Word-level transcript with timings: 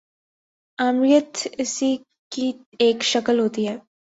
آمریت 0.79 1.47
اسی 1.57 1.95
کی 2.31 2.51
ایک 2.79 3.03
شکل 3.03 3.39
ہوتی 3.39 3.67
ہے۔ 3.67 3.77